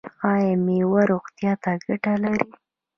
ایا 0.29 0.55
میوه 0.65 1.01
روغتیا 1.11 1.51
ته 1.63 1.71
ګټه 1.85 2.13
لري؟ 2.23 2.49